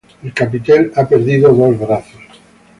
[0.23, 2.19] El capitel ha perdido dos brazos.